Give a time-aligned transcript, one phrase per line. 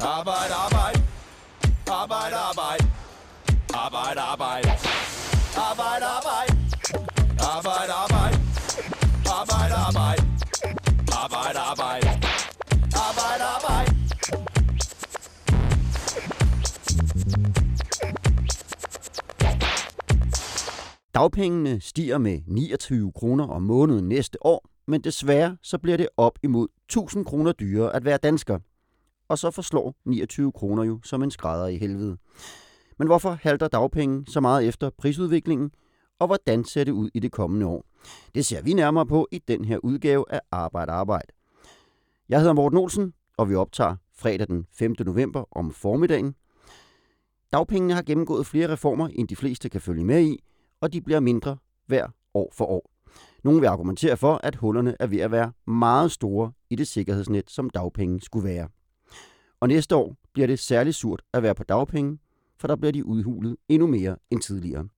[0.00, 1.02] Arbejde, arbejde.
[1.86, 2.84] Arbejde, arbejde.
[3.74, 4.70] Arbejde, arbejde.
[5.56, 6.52] Arbejde, arbejde.
[7.40, 8.36] Arbejde, arbejde.
[9.26, 10.22] Arbejde, arbejde.
[11.22, 12.08] Arbejde, arbejde.
[13.06, 13.96] Arbejde, arbejde.
[21.14, 26.38] Dagpengene stiger med 29 kroner om måneden næste år, men desværre så bliver det op
[26.42, 28.58] imod 1000 kroner dyrere at være dansker.
[29.28, 32.16] Og så forslår 29 kroner jo som en skrædder i helvede.
[32.98, 35.70] Men hvorfor halter dagpenge så meget efter prisudviklingen,
[36.18, 37.84] og hvordan ser det ud i det kommende år?
[38.34, 41.32] Det ser vi nærmere på i den her udgave af Arbejde Arbejde.
[42.28, 44.94] Jeg hedder Morten Olsen, og vi optager fredag den 5.
[44.98, 46.34] november om formiddagen.
[47.52, 50.44] Dagpengene har gennemgået flere reformer, end de fleste kan følge med i,
[50.80, 51.56] og de bliver mindre
[51.86, 52.90] hver år for år.
[53.44, 57.50] Nogle vil argumentere for, at hullerne er ved at være meget store i det sikkerhedsnet,
[57.50, 58.68] som dagpenge skulle være.
[59.60, 62.18] Og næste år bliver det særligt surt at være på dagpenge,
[62.58, 64.88] for der bliver de udhulet endnu mere end tidligere.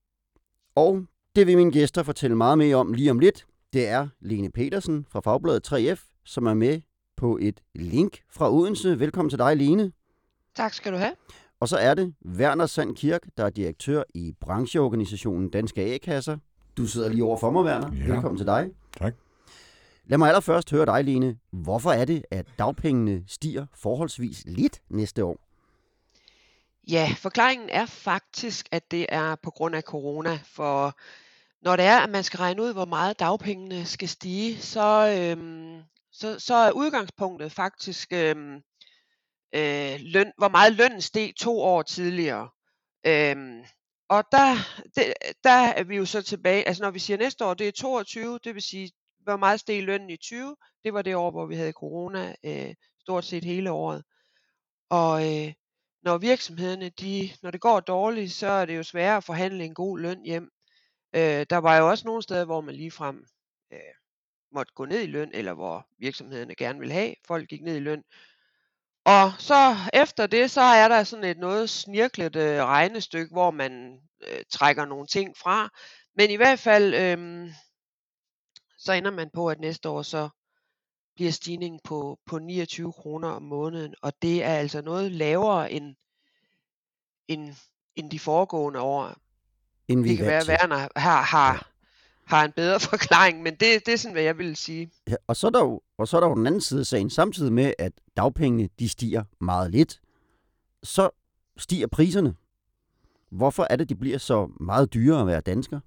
[0.75, 1.05] Og
[1.37, 3.47] det vil mine gæster fortælle meget mere om lige om lidt.
[3.73, 6.81] Det er Lene Petersen fra Fagbladet 3F, som er med
[7.17, 9.01] på et link fra Odense.
[9.01, 9.92] Velkommen til dig, Lene.
[10.55, 11.12] Tak skal du have.
[11.61, 16.39] Og så er det Werner Sand Kirk, der er direktør i brancheorganisationen Danske A-kasser.
[16.77, 17.92] Du sidder lige over for mig, Werner.
[17.97, 18.12] Ja.
[18.12, 18.70] Velkommen til dig.
[18.98, 19.14] Tak.
[20.09, 21.39] Lad mig allerførst høre dig, Lene.
[21.53, 25.37] Hvorfor er det, at dagpengene stiger forholdsvis lidt næste år?
[26.91, 30.39] Ja, forklaringen er faktisk, at det er på grund af corona.
[30.45, 30.98] For
[31.62, 35.83] når det er, at man skal regne ud, hvor meget dagpengene skal stige, så, øhm,
[36.12, 38.55] så, så er udgangspunktet faktisk øhm,
[39.55, 42.48] øh, løn, hvor meget lønnen steg to år tidligere.
[43.06, 43.64] Øhm,
[44.09, 44.55] og der,
[44.97, 45.12] det,
[45.45, 48.39] der er vi jo så tilbage, altså når vi siger næste år, det er 22,
[48.45, 48.91] det vil sige,
[49.33, 52.75] hvor meget steg lønnen i 20, det var det år, hvor vi havde corona øh,
[53.01, 54.05] stort set hele året.
[54.91, 55.53] Og øh,
[56.03, 59.75] når virksomhederne, de, når det går dårligt, så er det jo sværere at forhandle en
[59.75, 60.51] god løn hjem.
[61.15, 63.25] Øh, der var jo også nogle steder, hvor man ligefrem
[63.73, 63.79] øh,
[64.52, 67.81] måtte gå ned i løn, eller hvor virksomhederne gerne vil have, folk gik ned i
[67.81, 68.02] løn.
[69.05, 73.98] Og så efter det, så er der sådan et noget snirklet øh, regnestykke, hvor man
[74.29, 75.69] øh, trækker nogle ting fra.
[76.17, 77.51] Men i hvert fald, øh,
[78.78, 80.28] så ender man på, at næste år så
[81.14, 85.96] bliver stigningen på, på 29 kroner om måneden, og det er altså noget lavere end,
[87.28, 87.55] end,
[87.96, 89.14] end de foregående år.
[89.89, 90.48] Inden vi Det kan være, at.
[90.48, 91.70] Werner har, har,
[92.24, 94.90] har en bedre forklaring, men det, det er sådan, hvad jeg vil sige.
[95.08, 96.86] Ja, og, så er der jo, og så er der jo den anden side af
[96.86, 97.10] sagen.
[97.10, 100.00] Samtidig med, at dagpengene de stiger meget lidt,
[100.83, 101.10] så
[101.56, 102.34] stiger priserne.
[103.30, 105.80] Hvorfor er det, de bliver så meget dyrere at være dansker?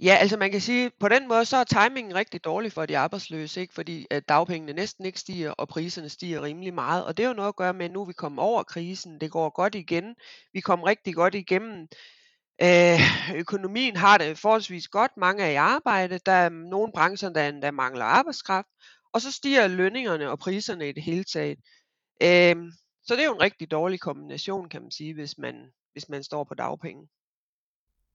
[0.00, 2.98] Ja, altså man kan sige, på den måde, så er timingen rigtig dårlig for de
[2.98, 3.74] arbejdsløse, ikke?
[3.74, 7.04] fordi at dagpengene næsten ikke stiger, og priserne stiger rimelig meget.
[7.04, 9.20] Og det er jo noget at gøre med, at nu er vi kommet over krisen,
[9.20, 10.14] det går godt igen,
[10.52, 11.88] vi kom rigtig godt igennem.
[12.62, 13.00] Øh,
[13.36, 17.70] økonomien har det forholdsvis godt, mange er i arbejde, der er nogle brancher, der, der
[17.70, 18.68] mangler arbejdskraft,
[19.12, 21.58] og så stiger lønningerne og priserne i det hele taget.
[22.22, 22.56] Øh,
[23.04, 25.54] så det er jo en rigtig dårlig kombination, kan man sige, hvis man,
[25.92, 27.08] hvis man står på dagpenge.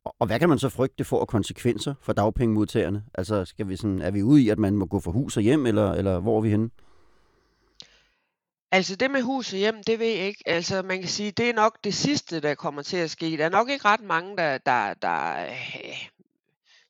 [0.06, 3.04] Og hvad kan man så frygte for konsekvenser for dagpengemodtagerne?
[3.14, 5.44] Altså, skal vi sådan, er vi ude i, at man må gå for hus og
[5.44, 6.70] hjem, eller, eller hvor er vi henne?
[8.72, 10.44] Altså det med hus og hjem, det ved jeg ikke.
[10.46, 13.38] Altså man kan sige, det er nok det sidste, der kommer til at ske.
[13.38, 16.08] Der er nok ikke ret mange, der, der, der øh,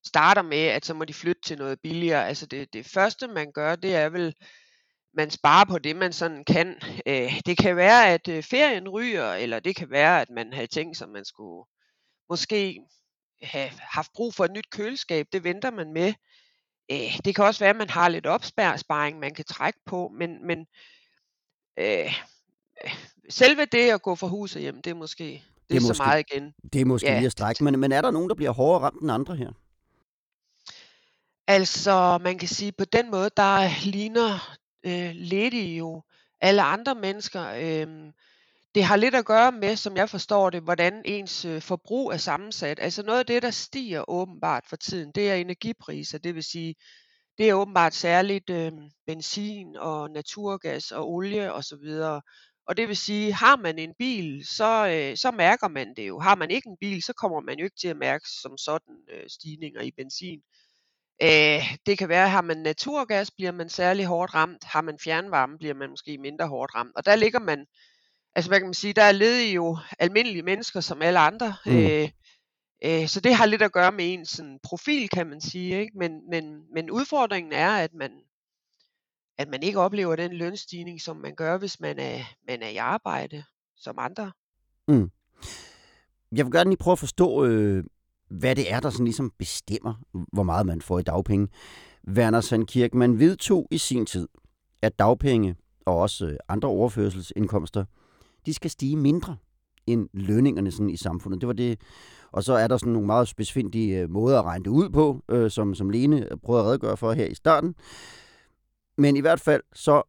[0.06, 2.28] starter med, at så må de flytte til noget billigere.
[2.28, 4.36] Altså det, det første, man gør, det er vel,
[5.14, 6.76] man sparer på det, man sådan kan.
[7.06, 10.68] Øh, det kan være, at øh, ferien ryger, eller det kan være, at man havde
[10.68, 11.66] tænkt sig, at man skulle
[12.30, 12.80] måske
[13.44, 15.28] have haft brug for et nyt køleskab.
[15.34, 16.14] Det venter man med.
[16.92, 20.48] Øh, det kan også være, at man har lidt opsparing, man kan trække på, men,
[20.48, 20.68] men
[21.80, 22.14] øh,
[23.30, 25.88] selve det at gå fra hus og hjem, det er måske det, Det er så
[25.88, 26.54] måske- meget igen.
[26.74, 27.16] Det er måske Ja.
[27.18, 29.52] lige at strække, men, men er der nogen, der bliver hårdere ramt end andre her?
[31.48, 36.04] Altså man kan sige, på den måde, der ligner øh, ledige jo
[36.42, 37.46] alle andre mennesker.
[37.48, 38.12] Øh,
[38.76, 42.18] det har lidt at gøre med, som jeg forstår det, hvordan ens øh, forbrug er
[42.18, 42.80] sammensat.
[42.80, 46.18] Altså noget af det, der stiger åbenbart for tiden, det er energipriser.
[46.18, 46.76] Det vil sige,
[47.38, 48.72] det er åbenbart særligt øh,
[49.08, 52.02] benzin og naturgas og olie osv.
[52.68, 56.20] Og det vil sige, har man en bil, så, øh, så mærker man det jo.
[56.20, 58.96] Har man ikke en bil, så kommer man jo ikke til at mærke som sådan
[59.14, 60.42] øh, stigninger i benzin.
[61.24, 64.64] Øh, det kan være, har man naturgas, bliver man særlig hårdt ramt.
[64.64, 66.96] Har man fjernvarme, bliver man måske mindre hårdt ramt.
[66.96, 67.66] Og der ligger man,
[68.36, 71.56] altså hvad kan man sige, der er ledige jo almindelige mennesker som alle andre.
[71.66, 71.78] Mm.
[71.78, 72.10] Øh,
[72.86, 75.80] øh, så det har lidt at gøre med ens sådan, profil, kan man sige.
[75.80, 75.98] Ikke?
[75.98, 78.12] Men, men, men udfordringen er, at man,
[79.38, 82.78] at man ikke oplever den lønstigning, som man gør, hvis man er, man er i
[82.78, 83.44] arbejde
[83.78, 84.32] som andre.
[84.88, 85.12] Mm.
[86.32, 87.84] Jeg vil gerne lige prøve at forstå, øh,
[88.30, 89.94] hvad det er, der sådan ligesom bestemmer,
[90.34, 91.48] hvor meget man får i dagpenge.
[92.08, 94.28] Werner Sandkirk, man vedtog i sin tid,
[94.82, 95.56] at dagpenge
[95.86, 97.86] og også øh, andre overførselsindkomster,
[98.46, 99.36] de skal stige mindre
[99.88, 101.42] end lønningerne sådan i samfundet.
[101.42, 101.80] Det var det.
[102.32, 105.24] Og så er der sådan nogle meget specifikke øh, måder at regne det ud på,
[105.30, 107.76] øh, som, som Lene prøvede at redegøre for her i starten.
[108.98, 110.02] Men i hvert fald så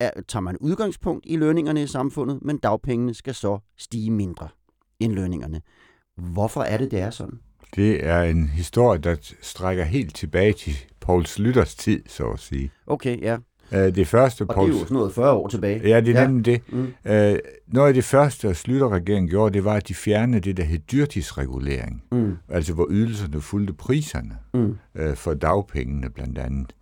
[0.00, 4.48] er, tager man udgangspunkt i lønningerne i samfundet, men dagpengene skal så stige mindre
[5.00, 5.62] end lønningerne.
[6.16, 7.38] Hvorfor er det, det er sådan?
[7.76, 12.70] Det er en historie, der strækker helt tilbage til Paul Slytters tid, så at sige.
[12.86, 13.38] Okay, ja.
[13.74, 15.88] Øh, det første, Og det er jo sådan noget 40 år tilbage.
[15.88, 16.26] Ja, det er Ja.
[16.26, 16.60] nemlig det.
[16.72, 16.86] Mm.
[17.12, 20.78] Øh, noget af det første, Slytter-regeringen gjorde, det var, at de fjernede det, der hed
[20.78, 22.02] dyrtidsregulering.
[22.12, 22.36] Mm.
[22.48, 24.76] Altså, hvor ydelserne fulgte priserne Mm.
[24.94, 26.72] øh, for dagpengene blandt andet.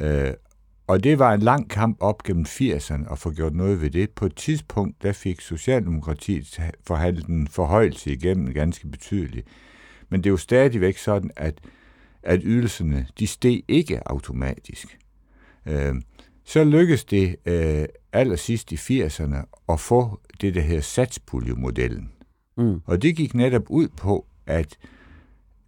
[0.00, 0.32] Øh,
[0.86, 4.10] og det var en lang kamp op gennem 80'erne at få gjort noget ved det.
[4.10, 9.46] På et tidspunkt, der fik Socialdemokratiet forhandlet en forhøjelse igennem ganske betydeligt.
[10.08, 11.54] Men det er jo stadigvæk sådan, at,
[12.22, 14.98] at ydelserne, de steg ikke automatisk.
[15.70, 15.94] Øh,
[16.44, 22.12] så lykkedes det øh, allersidst i 80'erne at få det, der hedder satspuljemodellen.
[22.56, 22.80] Mm.
[22.86, 24.78] Og det gik netop ud på, at,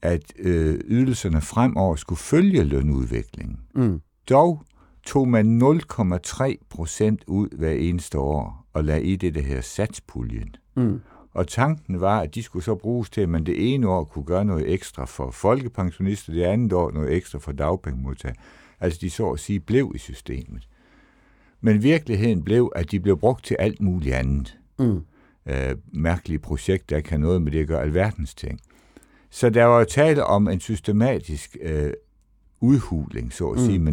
[0.03, 3.61] at øh, ydelserne fremover skulle følge lønudviklingen.
[3.75, 4.01] Mm.
[4.31, 4.63] Dog
[5.07, 10.57] tog man 0,3 procent ud hver eneste år og lagde i det, der hedder satspuljen.
[10.77, 11.01] Mm.
[11.35, 14.25] Og tanken var, at de skulle så bruges til, at man det ene år kunne
[14.25, 18.37] gøre noget ekstra for folkepensionister, det andet år noget ekstra for dagpengemodtagere.
[18.83, 20.69] Altså de så at sige blev i systemet.
[21.61, 24.59] Men virkeligheden blev, at de blev brugt til alt muligt andet.
[24.79, 25.01] Mm.
[25.47, 28.61] Øh, mærkelige projekter, der har noget med det at gøre alverdens ting.
[29.31, 31.93] Så der var tale om en systematisk øh,
[32.61, 33.65] udhuling, så at Mm.
[33.67, 33.93] sige, med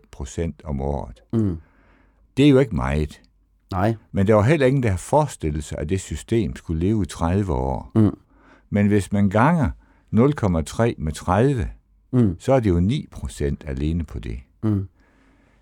[0.00, 1.22] 0,3 procent om året.
[1.32, 1.56] Mm.
[2.36, 3.20] Det er jo ikke meget.
[3.72, 3.94] Nej.
[4.12, 7.06] Men der var heller ingen, der havde forestillet sig, at det system skulle leve i
[7.06, 7.90] 30 år.
[7.94, 8.10] Mm.
[8.70, 9.70] Men hvis man ganger
[10.14, 11.70] 0,3 med 30,
[12.12, 12.36] Mm.
[12.38, 14.40] så er det jo 9 procent alene på det.
[14.62, 14.88] Mm.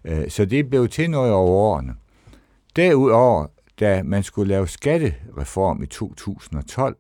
[0.05, 1.95] Øh, Så det blev til noget over årene.
[2.77, 3.47] Derudover,
[3.81, 6.97] da man skulle lave skattereform i 2012,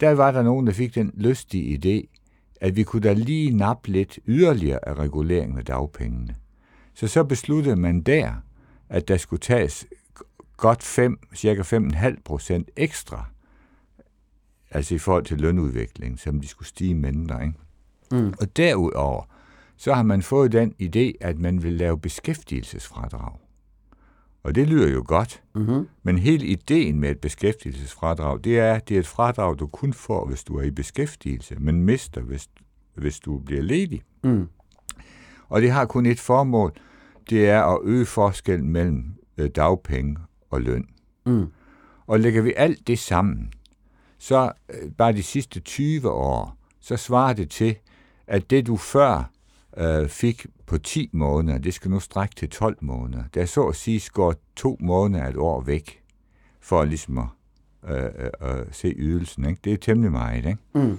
[0.00, 2.16] der var der nogen, der fik den lystige idé,
[2.60, 6.34] at vi kunne da lige nappe lidt yderligere af reguleringen af dagpengene.
[6.94, 8.34] Så så besluttede man der,
[8.88, 9.86] at der skulle tages
[10.56, 13.24] godt 5, cirka 5,5 procent ekstra,
[14.70, 17.42] altså i forhold til lønudviklingen, som de skulle stige mindre.
[17.46, 17.58] Ikke?
[18.12, 18.34] Mm.
[18.40, 19.22] Og derudover,
[19.76, 23.32] så har man fået den idé, at man vil lave beskæftigelsesfradrag.
[24.42, 25.88] Og det lyder jo godt, Mm-hmm.
[26.02, 29.92] men hele ideen med et beskæftigelsesfradrag, det er, at det er et fradrag, du kun
[29.92, 32.48] får, hvis du er i beskæftigelse, men mister, hvis,
[32.94, 34.02] hvis du bliver ledig.
[34.24, 34.48] Mm.
[35.48, 36.72] Og det har kun et formål,
[37.30, 39.04] det er at øge forskellen mellem
[39.38, 40.16] øh, dagpenge
[40.50, 40.86] og løn.
[41.26, 41.46] Mm.
[42.06, 43.52] Og lægger vi alt det sammen,
[44.18, 47.76] så øh, bare de sidste 20 år, så svarer det til,
[48.26, 49.30] at det du før
[49.76, 53.24] øh, fik på 10 måneder, det skal nu strække til 12 måneder.
[53.34, 56.02] Der er så at sige skåret to måneder et år væk,
[56.60, 57.26] for ligesom at
[57.88, 59.44] øh, øh, øh, se ydelsen.
[59.44, 59.60] Ikke?
[59.64, 60.36] Det er temmelig meget.
[60.36, 60.58] Ikke?
[60.74, 60.98] Mm.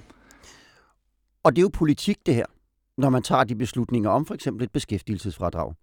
[1.44, 2.46] Og det er jo politik, det her,
[2.98, 5.74] når man tager de beslutninger om for eksempel et beskæftigelsesfradrag.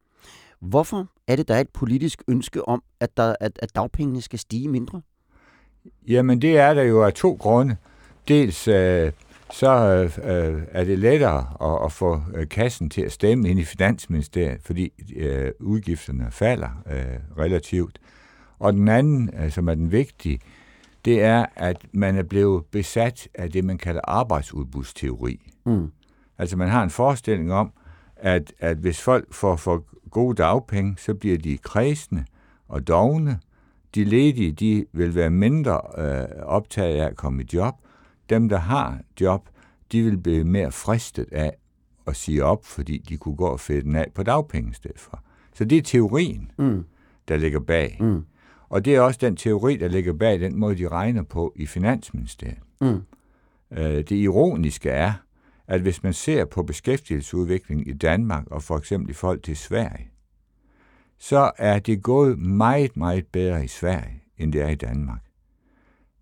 [0.60, 4.38] Hvorfor er det, der er et politisk ønske om, at, der, at, at dagpengene skal
[4.38, 5.02] stige mindre?
[6.08, 7.76] Jamen, det er der jo af to grunde.
[8.28, 9.12] Dels øh,
[9.54, 9.68] så
[10.24, 14.60] øh, er det lettere at, at få øh, kassen til at stemme ind i Finansministeriet,
[14.62, 17.98] fordi øh, udgifterne falder øh, relativt.
[18.58, 20.40] Og den anden, øh, som er den vigtige,
[21.04, 25.52] det er, at man er blevet besat af det, man kalder arbejdsudbudsteori.
[25.66, 25.90] Mm.
[26.38, 27.72] Altså man har en forestilling om,
[28.16, 32.24] at, at hvis folk får, får gode dagpenge, så bliver de kredsende
[32.68, 33.40] og dogne.
[33.94, 37.74] De ledige, de vil være mindre øh, optaget af at komme i job.
[38.30, 39.48] Dem, der har job,
[39.92, 41.52] de vil blive mere fristet af
[42.06, 44.98] at sige op, fordi de kunne gå og fætte den af på dagpenge i stedet
[45.00, 45.22] for.
[45.54, 46.84] Så det er teorien, Mm.
[47.28, 47.96] der ligger bag.
[48.00, 48.24] Mm.
[48.68, 51.66] Og det er også den teori, der ligger bag den måde, de regner på i
[51.66, 52.58] Finansministeriet.
[52.80, 53.02] Mm.
[53.70, 55.12] Øh, Det ironiske er,
[55.66, 60.08] at hvis man ser på beskæftigelsesudviklingen i Danmark og for eksempel i forhold til Sverige,
[61.18, 65.20] så er det gået meget, meget bedre i Sverige, end det er i Danmark.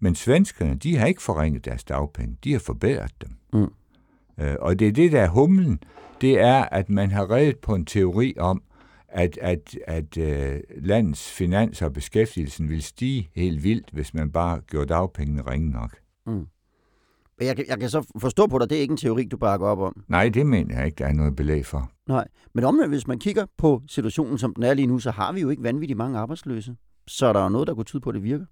[0.02, 3.30] Men svenskerne, de har ikke forringet deres dagpenge, de har forbedret dem.
[3.52, 3.68] Mm.
[4.44, 5.80] Øh, Og det er det, der er humlen,
[6.20, 8.62] det er, at man har reddet på en teori om,
[9.08, 14.60] at, at, at øh, landets finanser og beskæftigelsen vil stige helt vildt, hvis man bare
[14.60, 15.96] gjorde dagpengene ringe nok.
[17.38, 19.36] Men jeg, kan- jeg kan så forstå på dig, det er ikke en teori, du
[19.36, 20.04] bakker op om.
[20.08, 21.90] Nej, det mener jeg ikke, der er noget belæg for.
[22.08, 25.32] Nej, men omvendt, hvis man kigger på situationen, som den er lige nu, så har
[25.32, 26.76] vi jo ikke vanvittigt mange arbejdsløse.
[27.06, 28.44] Så er der jo noget, der kunne tyde på, at det virker.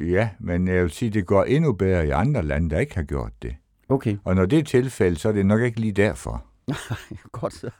[0.00, 3.02] Ja, men jeg vil sige, det går endnu bedre i andre lande, der ikke har
[3.02, 3.56] gjort det.
[3.88, 6.44] Okay, Og når det er tilfældet, så er det nok ikke lige derfor.
[7.40, 7.70] godt så.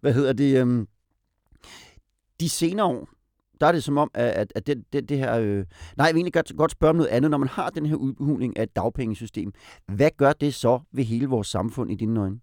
[0.00, 0.60] Hvad hedder det?
[0.60, 0.88] øhm,
[2.40, 3.08] De senere år,
[3.60, 5.38] der er det som om, at, at, at det, det, det her...
[5.38, 5.64] Øh...
[5.96, 7.30] Nej, jeg vil egentlig godt, godt spørge om noget andet.
[7.30, 9.52] Når man har den her udhuling af et dagpengesystem,
[9.86, 12.40] hvad gør det så ved hele vores samfund i dine øjne?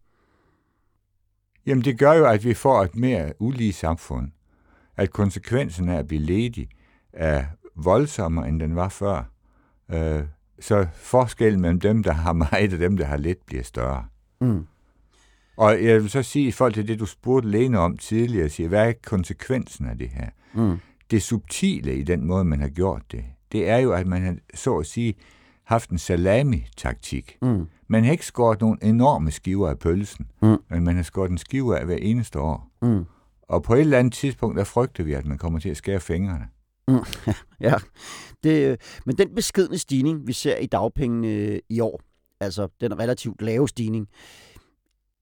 [1.66, 4.32] Jamen, det gør jo, at vi får et mere ulige samfund.
[4.98, 6.70] At konsekvensen af at blive ledig
[7.14, 7.46] er
[7.78, 9.24] voldsommere, end den var før.
[9.94, 10.24] Øh,
[10.60, 14.06] så forskellen mellem dem, der har meget, og dem, der har lidt, bliver større.
[14.42, 14.66] Mm.
[15.58, 18.70] Og jeg vil så sige, i forhold til det, du spurgte Lene om tidligere, siger,
[18.70, 20.30] hvad er konsekvensen af det her?
[20.54, 20.78] Mm.
[21.12, 24.36] Det subtile i den måde, man har gjort det, det er jo, at man har,
[24.54, 25.14] så at sige,
[25.64, 27.38] haft en salami-taktik.
[27.42, 27.68] Mm.
[27.88, 30.58] Man har ikke skåret nogle enorme skiver af pølsen, Mm.
[30.70, 32.70] men man har skåret en skive af hver eneste år.
[32.82, 33.06] Mm.
[33.50, 36.00] Og på et eller andet tidspunkt, der frygter vi, at man kommer til at skære
[36.00, 36.48] fingrene.
[36.88, 37.04] Mm,
[37.68, 37.74] ja,
[38.44, 42.02] det, øh, men den beskedne stigning, vi ser i dagpengene øh, i år,
[42.40, 44.08] altså den relativt lave stigning,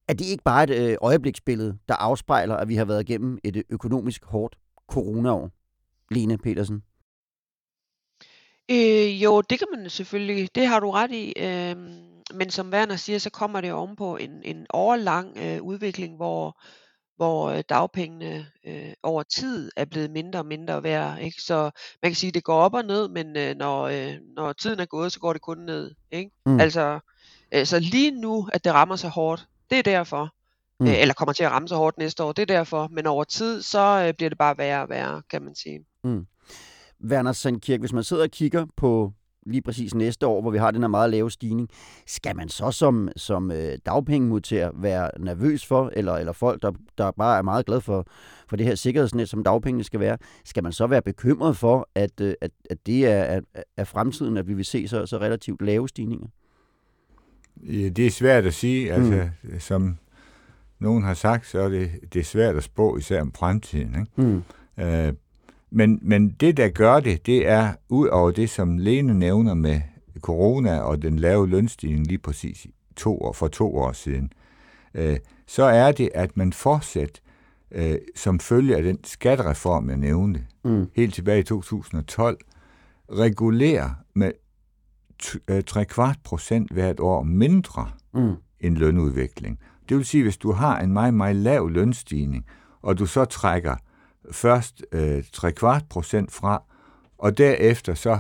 [0.08, 3.64] er det ikke bare et øh, øjebliksbillede, der afspejler, at vi har været igennem et
[3.70, 4.56] økonomisk hårdt
[4.88, 5.52] coronaår?
[6.12, 6.84] Lene Petersen.
[8.72, 10.50] Øh, jo, det kan man selvfølgelig.
[10.56, 11.34] Det har du ret i.
[11.38, 11.76] Øh,
[12.34, 16.62] men som Werner siger, så kommer det ovenpå en, en årlang øh, udvikling, hvor,
[17.16, 21.20] hvor øh, dagpengene øh, over tid er blevet mindre og mindre værd.
[21.20, 21.42] Ikke?
[21.42, 21.62] Så
[22.04, 24.80] man kan sige, at det går op og ned, men øh, når, øh, når tiden
[24.80, 25.92] er gået, så går det kun ned.
[26.12, 26.32] Ikke?
[26.46, 26.52] Mm.
[26.52, 26.60] Mm.
[26.60, 27.00] Altså,
[27.52, 30.24] øh, så lige nu, at det rammer så hårdt, det er derfor.
[30.80, 30.86] Mm.
[30.86, 30.92] Mm.
[30.92, 32.88] Øh, eller kommer til at ramme så hårdt næste år, det er derfor.
[32.92, 35.86] Men over tid, så øh, bliver det bare værre og værre, kan man sige.
[37.04, 39.14] Werner Sandkirk, hvis man sidder og kigger på
[39.46, 41.70] lige præcis næste år, hvor vi har den her meget lave stigning,
[42.08, 47.12] skal man så som, som øh, dagpengemodtager være nervøs for, eller, eller folk, der, der
[47.12, 48.08] bare er meget glade for,
[48.48, 52.22] for det her sikkerhedsnet, som dagpengene skal være, skal man så være bekymret for, at,
[52.22, 53.42] øh, at, at det er, er,
[53.78, 56.28] er fremtiden, at vi vil se så, så relativt lave stigninger?
[57.64, 58.94] Ja, Det er svært at sige.
[58.94, 59.60] Altså, mm.
[59.60, 59.98] som
[60.80, 63.96] nogen har sagt, så er det, det er svært at spå, især om fremtiden.
[64.00, 64.12] Ikke?
[64.16, 64.44] Mm.
[64.84, 65.14] Øh,
[65.72, 69.82] men, men det, der gør det, det er ud over det, som Lene nævner med
[70.20, 74.32] corona og den lave lønstigning lige præcis to år, for to år siden,
[74.94, 75.18] øh,
[75.48, 77.22] så er det, at man fortsat,
[77.72, 80.86] øh, som følge af den skattereform, jeg nævnte, Mm.
[80.96, 82.38] helt tilbage i 2012,
[83.12, 84.32] regulerer med
[85.50, 88.34] øh, 3 kvart procent hvert år mindre Mm.
[88.60, 89.60] en lønudvikling.
[89.90, 92.46] Det vil sige, hvis du har en meget, meget lav lønstigning,
[92.82, 93.76] og du så trækker
[94.32, 96.63] først øh, 3 kvart procent fra,
[97.17, 98.20] og derefter så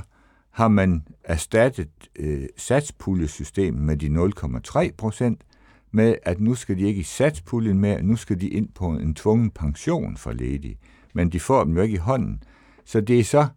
[0.51, 4.07] har man erstattet øh, satspuljesystemet med de
[4.87, 5.41] 0,3 procent,
[5.91, 9.13] med at nu skal de ikke i satspuljen mere, nu skal de ind på en
[9.13, 10.77] tvungen pension for ledige.
[11.13, 12.43] Men de får dem jo ikke i hånden.
[12.85, 13.47] Så det er så,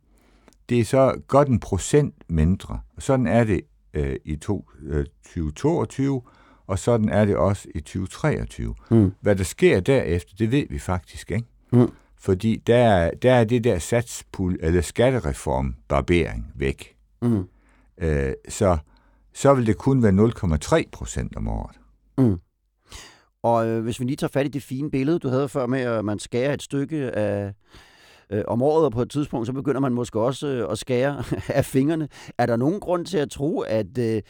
[0.69, 2.81] det er så godt en procent mindre.
[2.99, 3.61] Sådan er det
[3.95, 6.23] øh, i to, øh, 2022,
[6.67, 8.75] og sådan er det også i 2023.
[8.91, 9.13] Mm.
[9.21, 11.47] Hvad der sker derefter, det ved vi faktisk ikke.
[11.73, 11.91] Mm.
[12.21, 16.97] Fordi der, er- der er det der satspul, eller skattereform, barbering væk.
[17.23, 17.45] Mm.
[18.01, 18.79] Øh, så,
[19.35, 21.77] så vil det kun være 0,3 procent om året.
[23.43, 25.81] Og øh, hvis vi lige tager fat i det fine billede, du havde før med,
[25.81, 27.53] at man skærer et stykke af,
[28.31, 31.23] øh, om året, og på et tidspunkt, så begynder man måske også øh, at skære
[31.59, 32.09] af fingrene.
[32.39, 34.23] Er der nogen grund til at tro, at, øh,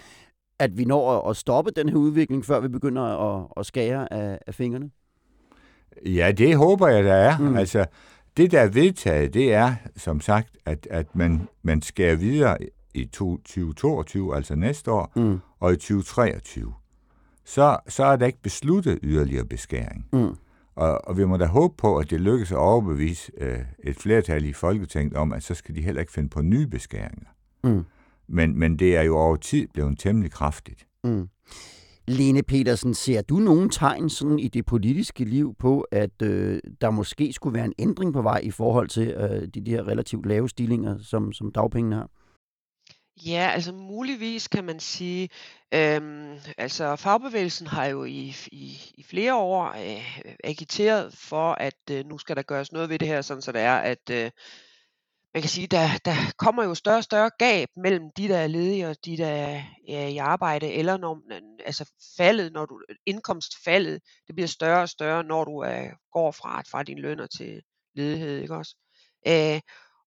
[0.58, 4.12] at vi når at- at stoppe den her udvikling, før vi begynder at, at skære
[4.12, 4.90] af, af fingrene?
[6.06, 7.38] Ja, det håber jeg, der er.
[7.38, 7.56] Mm.
[7.56, 7.86] Altså,
[8.36, 12.58] det, der er vedtaget, det er, som sagt, at, at man, man skærer videre
[12.94, 15.38] i to- 2022, altså næste år, Mm.
[15.60, 16.72] og i 2023.
[17.44, 20.06] Så, så er der ikke besluttet yderligere beskæring.
[20.12, 20.34] Mm.
[20.76, 24.44] Og, og vi må da håbe på, at det lykkes at overbevise øh, et flertal
[24.44, 27.26] i Folketinget om, at så skal de heller ikke finde på nye beskæringer.
[27.64, 27.84] Mm.
[28.28, 30.86] Men, men det er jo over tid blevet temmelig kraftigt.
[31.04, 31.28] Mm.
[32.08, 36.90] Lene Petersen, ser du nogen tegn sådan i det politiske liv på, at øh, der
[36.90, 40.26] måske skulle være en ændring på vej i forhold til øh, de, de her relativt
[40.26, 42.10] lave stillinger, som, som dagpengene har?
[43.26, 45.28] Ja, altså muligvis kan man sige,
[45.74, 52.06] øhm, altså fagbevægelsen har jo i, i, i flere år øh, agiteret for, at øh,
[52.06, 54.30] nu skal der gøres noget ved det her, sådan så det er, at øh,
[55.38, 58.46] man kan sige, der, der kommer jo større og større gab mellem de, der er
[58.46, 61.20] ledige og de, der er i arbejde, eller når,
[61.66, 66.62] altså faldet, når du, indkomstfaldet, det bliver større og større, når du er, går fra,
[66.70, 67.62] fra din lønner til
[67.94, 68.76] ledighed, ikke også?
[69.28, 69.60] Øh,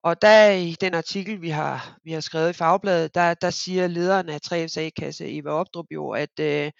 [0.03, 3.87] Og der i den artikel, vi har, vi har skrevet i Fagbladet, der, der siger
[3.87, 6.71] lederen af 3F's A-kasse, Eva Opdrup, jo, at øh,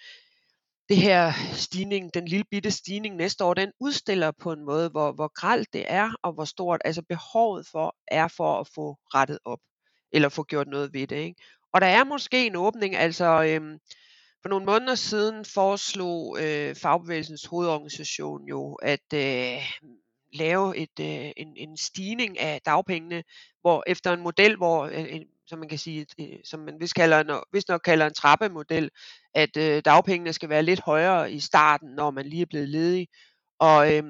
[0.92, 5.12] det her stigning, den lille bitte stigning næste år, den udstiller på en måde, hvor,
[5.12, 9.38] hvor gralt det er, og hvor stort altså behovet for er for at få rettet
[9.44, 9.58] op,
[10.12, 11.16] eller få gjort noget ved det.
[11.16, 11.42] Ikke?
[11.72, 13.78] Og der er måske en åbning, altså øhm,
[14.42, 19.70] for nogle måneder siden foreslog øh, Fagbevægelsens hovedorganisation jo at øh,
[20.32, 23.22] lave et, øh, en, en stigning af dagpengene,
[23.60, 26.94] hvor efter en model, hvor øh, en, som man kan sige, øh, som man vist,
[26.94, 28.90] kalder en, vist nok kalder en trappemodel,
[29.34, 33.08] at øh, dagpengene skal være lidt højere i starten, når man lige er blevet ledig.
[33.58, 34.02] Og øh,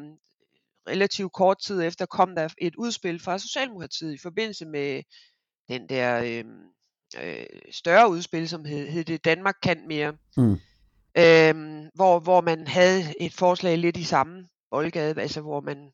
[0.88, 5.02] relativt kort tid efter kom der et udspil fra Socialdemokratiet i forbindelse med
[5.68, 6.44] den der øh,
[7.22, 10.12] øh, større udspil, som hed, hed det Danmark kan mere.
[10.36, 10.52] Mm.
[11.18, 15.90] Øh, hvor, hvor man havde et forslag lidt i samme boldgade, altså hvor man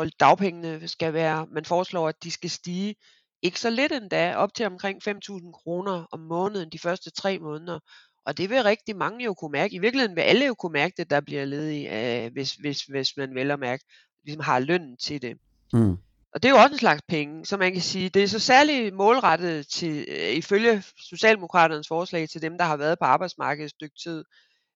[0.00, 2.94] hvor dagpengene skal være, man foreslår, at de skal stige
[3.42, 7.78] ikke så lidt endda, op til omkring 5.000 kroner om måneden de første tre måneder.
[8.26, 9.74] Og det vil rigtig mange jo kunne mærke.
[9.74, 13.16] I virkeligheden vil alle jo kunne mærke det, der bliver ledige, øh, hvis, hvis, hvis
[13.16, 13.84] man vel at mærke,
[14.24, 15.36] ligesom har lønnen til det.
[15.72, 15.96] Mm.
[16.34, 18.38] Og det er jo også en slags penge, så man kan sige, det er så
[18.38, 23.70] særligt målrettet til, øh, ifølge Socialdemokraternes forslag til dem, der har været på arbejdsmarkedet et
[23.70, 24.24] stykke tid.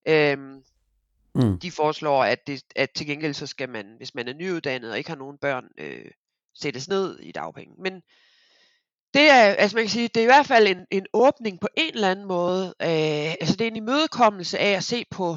[0.09, 0.63] Øhm,
[1.35, 1.59] mm.
[1.59, 4.99] De foreslår, at, det, at til gengæld så skal man, hvis man er nyuddannet og
[4.99, 6.11] ikke har nogen børn, øh,
[6.55, 7.75] sættes ned i dagpenge.
[7.79, 8.03] Men
[9.15, 11.69] det er, altså man kan sige, det er i hvert fald en, en åbning på
[11.77, 12.67] en eller anden måde.
[12.67, 15.37] Øh, altså det er en imødekommelse af at se på,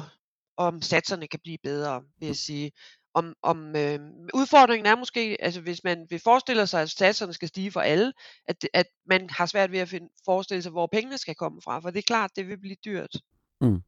[0.56, 2.72] om satserne kan blive bedre, vil jeg sige.
[3.14, 3.98] Om, om øh,
[4.34, 8.12] udfordringen er måske, altså hvis man vil forestille sig, at satserne skal stige for alle,
[8.48, 11.80] at, at man har svært ved at finde, forestille sig, hvor pengene skal komme fra,
[11.80, 13.16] for det er klart, det vil blive dyrt.
[13.60, 13.82] Mm.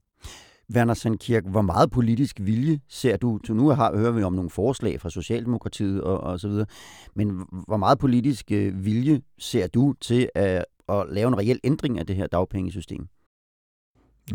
[0.74, 4.50] Werner Sandkirk, hvor meget politisk vilje ser du, til nu har, hører vi om nogle
[4.50, 6.66] forslag fra Socialdemokratiet og, og så videre,
[7.14, 11.98] men hvor meget politisk øh, vilje ser du til at, at lave en reel ændring
[11.98, 13.06] af det her dagpengesystem?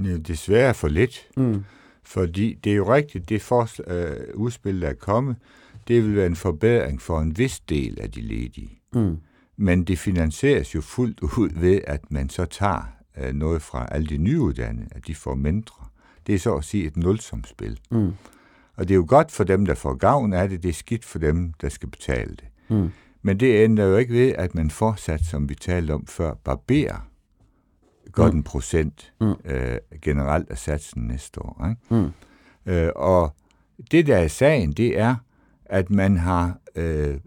[0.03, 1.27] Ja, desværre for lidt.
[1.37, 1.63] Mm.
[2.03, 5.35] Fordi det er jo rigtigt, det forslag, øh, udspil, der er kommet,
[5.87, 8.81] det vil være en forbedring for en vis del af de ledige.
[8.93, 9.17] Mm.
[9.57, 12.83] Men det finansieres jo fuldt ud ved, at man så tager
[13.17, 15.85] øh, noget fra alle de nyuddannede, at de får mindre.
[16.27, 17.79] Det er så at sige et nulsomspil.
[17.91, 18.13] Mm.
[18.75, 21.05] Og det er jo godt for dem, der får gavn af det, det er skidt
[21.05, 22.47] for dem, der skal betale det.
[22.69, 22.89] Mm.
[23.21, 27.09] Men det ændrer jo ikke ved, at man fortsat, som vi talte om før, barberer
[28.11, 28.39] godt mm.
[28.39, 29.33] en procent mm.
[29.45, 31.67] øh, generelt af satsen næste år.
[31.69, 31.95] Ikke?
[31.95, 32.71] Mm.
[32.71, 33.35] Øh, og
[33.91, 35.15] det, der er sagen, det er,
[35.65, 37.17] at man har øh,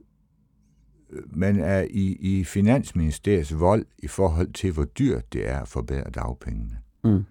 [1.26, 6.10] man er i, i Finansministeriets vold i forhold til, hvor dyrt det er at forbedre
[6.10, 6.78] dagpengene.
[7.04, 7.24] Mm.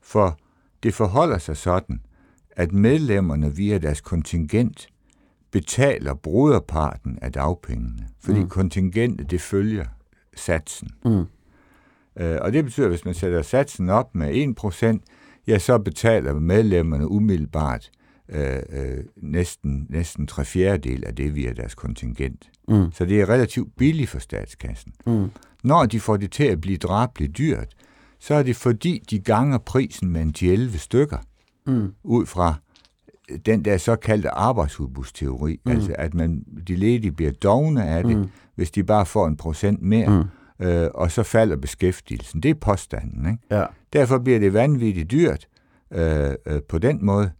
[0.00, 0.38] For
[0.84, 2.00] det forholder sig sådan,
[2.50, 4.88] at medlemmerne via deres kontingent
[5.50, 8.48] betaler broderparten af dagpengene, fordi mm.
[8.48, 9.84] kontingentet det følger
[10.36, 10.88] satsen.
[11.04, 11.24] Mm.
[12.16, 14.54] Øh, og det betyder, at hvis man sætter satsen op med
[15.00, 17.90] 1%, ja, så betaler medlemmerne umiddelbart
[18.28, 22.50] øh, øh, næsten, næsten tre fjerdedel af det via deres kontingent.
[22.68, 22.92] Mm.
[22.92, 24.92] Så det er relativt billigt for statskassen.
[25.06, 25.30] Mm.
[25.64, 27.74] Når de får det til at blive drabligt dyrt,
[28.24, 31.18] så er det fordi, de ganger prisen med en 11 stykker,
[31.66, 31.94] mm.
[32.02, 32.54] ud fra
[33.46, 35.72] den der såkaldte arbejdsudbudsteori, mm.
[35.72, 38.28] altså at man, de ledige bliver dogne af det, mm.
[38.54, 40.26] hvis de bare får en procent mere,
[40.58, 40.66] mm.
[40.66, 42.42] øh, og så falder beskæftigelsen.
[42.42, 43.26] Det er påstanden.
[43.26, 43.42] Ikke?
[43.50, 43.66] Ja.
[43.92, 45.48] Derfor bliver det vanvittigt dyrt
[45.92, 47.30] øh, øh, på den måde,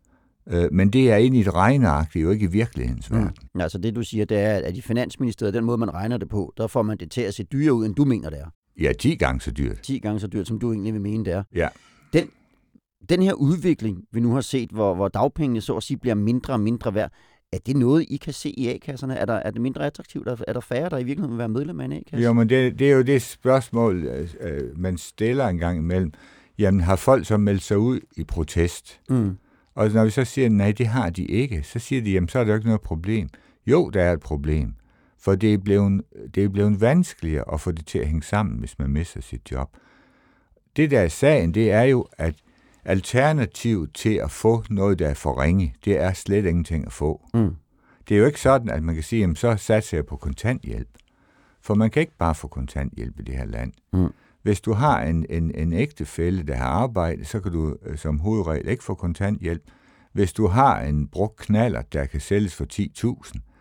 [0.46, 3.16] øh, men det er i et regneark, det er jo ikke i virkelighedens mm.
[3.16, 3.60] verden.
[3.60, 6.52] Altså det du siger, det er, at i Finansministeriet, den måde man regner det på,
[6.56, 8.46] der får man det til at se dyrere ud, end du mener det er.
[8.80, 9.80] Ja, 10 gange så dyrt.
[9.82, 11.42] 10 gange så dyrt, som du egentlig vil mene, det er.
[11.54, 11.68] Ja.
[12.12, 12.30] Den,
[13.08, 16.52] den her udvikling, vi nu har set, hvor, hvor dagpengene så at sige bliver mindre
[16.52, 17.12] og mindre værd,
[17.52, 19.14] er det noget, I kan se i A-kasserne?
[19.16, 20.28] Er, der, er det mindre attraktivt?
[20.28, 22.24] Er, er der færre, der i virkeligheden vil være medlem af en A-kasse?
[22.24, 24.04] Jo, men det, det er jo det spørgsmål,
[24.40, 26.12] øh, man stiller en gang imellem.
[26.58, 29.00] Jamen, har folk så meldt sig ud i protest?
[29.10, 29.37] Mm.
[29.74, 32.38] Og når vi så siger, nej, det har de ikke, så siger de, jamen, så
[32.38, 33.28] er der jo ikke noget problem.
[33.66, 34.74] Jo, der er et problem.
[35.24, 36.02] For det er, blevet,
[36.34, 39.50] det er blevet vanskeligere at få det til at hænge sammen, hvis man mister sit
[39.50, 39.76] job.
[40.76, 42.34] Det der er sagen, det er jo, at
[42.84, 47.28] alternativ til at få noget, der er for ringe, det er slet ingenting at få.
[47.34, 47.56] Mm.
[48.08, 50.88] Det er jo ikke sådan, at man kan sige, at så satser jeg på kontanthjælp.
[51.60, 53.72] For man kan ikke bare få kontanthjælp i det her land.
[53.92, 54.08] Mm.
[54.42, 58.20] Hvis du har en, en, en ægtefælle, der har arbejde, så kan du øh, som
[58.20, 59.62] hovedregel ikke få kontanthjælp.
[60.12, 62.66] Hvis du har en brugt knaller, der kan sælges for
[63.24, 63.53] 10.000,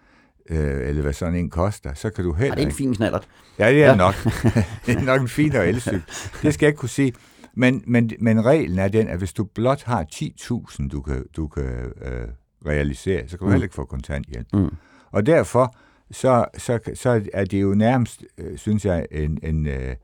[0.50, 2.62] øh, eller hvad sådan en koster, så kan du heller ikke...
[2.62, 3.28] Er det en fin knallert?
[3.60, 3.96] Ja, det er ja.
[3.96, 4.14] nok.
[4.86, 6.04] det er nok en finere elcykel.
[6.42, 7.14] Det skal jeg ikke kunne sige.
[7.56, 11.48] Men, men, men reglen er den, at hvis du blot har 10.000, du kan, du
[11.48, 11.64] kan
[12.02, 12.28] øh,
[12.66, 13.52] realisere, så kan du mm.
[13.52, 14.48] heller ikke få kontanthjælp.
[14.54, 14.70] Mm.
[15.12, 15.76] Og derfor
[16.12, 19.96] så, så, så er det jo nærmest, øh, synes jeg, en, en, øh,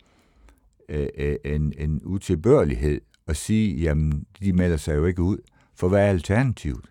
[0.90, 5.38] øh, en, en utilbørlighed at sige, jamen, de melder sig jo ikke ud.
[5.76, 6.86] For hvad er alternativet?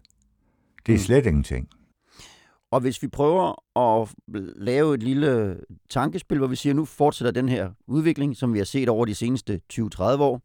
[0.86, 1.02] Det er Mm.
[1.02, 1.68] slet ingenting.
[2.70, 4.08] Og hvis vi prøver at
[4.56, 8.64] lave et lille tankespil, hvor vi siger, nu fortsætter den her udvikling, som vi har
[8.64, 10.42] set over de seneste 20-30 år,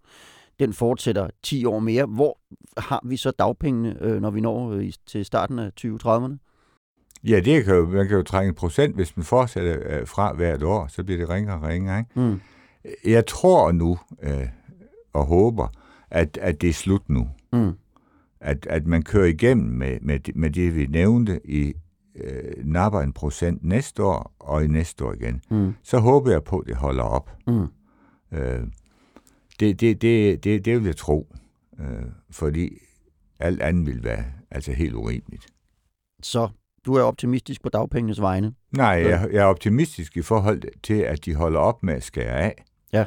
[0.59, 2.05] den fortsætter 10 år mere.
[2.05, 2.39] Hvor
[2.77, 6.38] har vi så dagpengene, øh, når vi når øh, til starten af 2030'erne?
[7.23, 10.33] Ja, det kan jo, man kan jo trænge en procent, hvis man fortsætter øh, fra
[10.33, 11.99] hvert år, så bliver det ringere og ringere.
[11.99, 12.19] Ikke?
[12.19, 12.41] Mm.
[13.05, 14.47] Jeg tror nu øh,
[15.13, 15.67] og håber,
[16.12, 17.29] at, at det er slut nu.
[17.53, 17.71] Mm.
[18.41, 21.73] At, at man kører igennem med, med, med det, vi nævnte, i
[22.15, 25.41] øh, napper en procent næste år og i næste år igen.
[25.52, 25.73] Mm.
[25.84, 27.38] Så håber jeg på, at det holder op.
[27.47, 27.67] Mm.
[28.32, 28.67] Øh,
[29.60, 31.36] det, det, det, det, det vil jeg tro,
[31.80, 32.78] øh, fordi
[33.39, 35.47] alt andet vil være altså helt urimeligt.
[36.21, 36.49] Så
[36.86, 38.54] du er optimistisk på dagpengenes vegne.
[38.71, 42.39] Nej, jeg, jeg er optimistisk i forhold til, at de holder op med at skære
[42.39, 42.65] af.
[42.93, 43.06] Ja.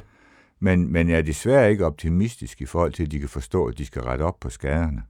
[0.61, 3.79] Men, men jeg er desværre ikke optimistisk i forhold til, at de kan forstå, at
[3.79, 5.03] de skal rette op på skaderne.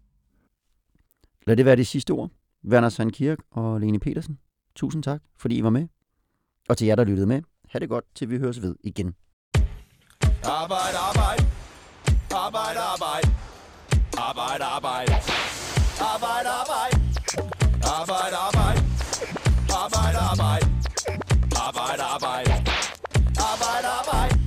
[1.47, 2.31] Lad det være det sidste ord.
[2.67, 4.39] Werner Kirk og Lene Petersen,
[4.75, 5.89] tusind tak, fordi I var med.
[6.69, 9.15] Og til jer, der lyttede med, ha' det godt, til vi høres ved igen.
[10.45, 11.43] Arbejde, arbejde.
[12.35, 13.29] Arbejde, arbejde.
[14.19, 15.13] Arbejde, arbejde.
[16.13, 16.97] Arbejde, arbejde.
[18.01, 18.81] Arbejde, arbejde.
[19.83, 20.67] Arbejde, arbejde.
[21.67, 22.53] Arbejde, arbejde.
[23.51, 24.47] Arbejde, arbejde.